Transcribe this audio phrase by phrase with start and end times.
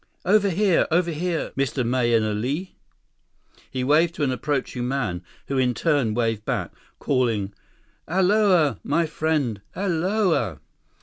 [0.25, 0.87] "Over here!
[0.89, 1.85] Over here, Mr.
[1.87, 2.71] Mahenili!"
[3.69, 7.53] He waved to an approaching man who in turn waved back, calling,
[8.07, 9.61] "Aloha, my friend.
[9.75, 10.55] Aloha!"